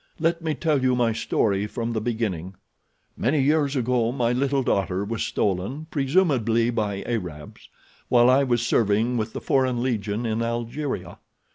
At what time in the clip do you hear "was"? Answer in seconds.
5.05-5.21, 8.43-8.65